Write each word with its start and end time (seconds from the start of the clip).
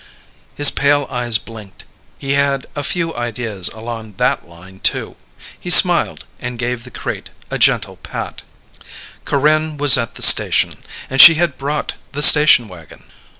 His 0.55 0.71
pale 0.71 1.05
eyes 1.11 1.37
blinked. 1.37 1.83
He 2.17 2.33
had 2.33 2.65
a 2.75 2.81
few 2.83 3.13
ideas 3.15 3.69
along 3.69 4.15
that 4.17 4.47
line 4.47 4.79
too. 4.79 5.15
He 5.59 5.69
smiled 5.69 6.25
and 6.39 6.57
gave 6.57 6.83
the 6.85 6.89
crate 6.89 7.29
a 7.51 7.59
gentle 7.59 7.97
pat. 7.97 8.41
Corinne 9.25 9.77
was 9.77 9.99
at 9.99 10.15
the 10.15 10.23
station, 10.23 10.83
and 11.07 11.21
she 11.21 11.35
had 11.35 11.55
brought 11.55 11.93
the 12.13 12.23
station 12.23 12.67
wagon. 12.67 13.03